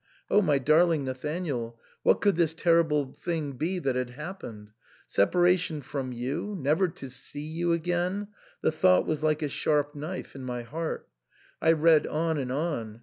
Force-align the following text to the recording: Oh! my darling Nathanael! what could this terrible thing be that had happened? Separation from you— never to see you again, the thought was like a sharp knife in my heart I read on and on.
Oh! 0.31 0.41
my 0.41 0.57
darling 0.57 1.05
Nathanael! 1.05 1.79
what 2.01 2.21
could 2.21 2.35
this 2.35 2.55
terrible 2.55 3.13
thing 3.13 3.51
be 3.51 3.77
that 3.77 3.95
had 3.95 4.09
happened? 4.09 4.71
Separation 5.07 5.79
from 5.83 6.11
you— 6.11 6.57
never 6.59 6.87
to 6.87 7.07
see 7.07 7.45
you 7.47 7.71
again, 7.71 8.29
the 8.63 8.71
thought 8.71 9.05
was 9.05 9.21
like 9.21 9.43
a 9.43 9.47
sharp 9.47 9.93
knife 9.93 10.35
in 10.35 10.41
my 10.43 10.63
heart 10.63 11.07
I 11.61 11.73
read 11.73 12.07
on 12.07 12.39
and 12.39 12.51
on. 12.51 12.99